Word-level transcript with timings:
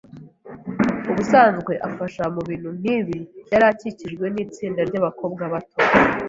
Ubusanzwe 1.11 1.73
amfasha 1.87 2.23
mubintu 2.35 2.69
nkibi. 2.77 3.17
yari 3.51 3.65
akikijwe 3.71 4.25
n'itsinda 4.29 4.81
ry'abakobwa 4.89 5.43
bato. 5.53 5.77